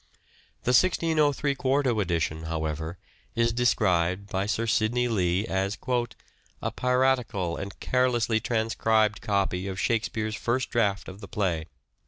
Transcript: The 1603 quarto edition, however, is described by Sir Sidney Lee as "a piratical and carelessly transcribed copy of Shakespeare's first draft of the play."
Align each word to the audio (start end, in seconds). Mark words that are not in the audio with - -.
The 0.63 0.71
1603 0.73 1.53
quarto 1.53 1.99
edition, 1.99 2.45
however, 2.45 2.97
is 3.35 3.53
described 3.53 4.29
by 4.31 4.47
Sir 4.47 4.65
Sidney 4.65 5.07
Lee 5.07 5.45
as 5.45 5.77
"a 6.59 6.71
piratical 6.71 7.55
and 7.55 7.79
carelessly 7.79 8.39
transcribed 8.39 9.21
copy 9.21 9.67
of 9.67 9.79
Shakespeare's 9.79 10.33
first 10.33 10.71
draft 10.71 11.07
of 11.07 11.21
the 11.21 11.27
play." 11.27 11.67